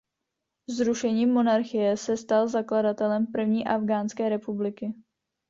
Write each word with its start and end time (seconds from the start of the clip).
Zrušením 0.69 1.29
monarchie 1.33 1.97
se 1.97 2.17
stal 2.17 2.47
zakladatelem 2.47 3.27
první 3.27 3.67
afghánské 3.67 4.29
republiky. 4.29 4.93